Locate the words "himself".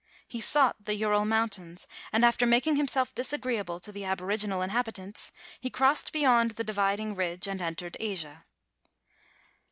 2.75-3.13